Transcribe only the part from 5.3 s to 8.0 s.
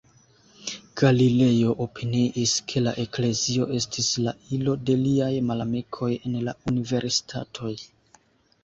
malamikoj en la universitatoj.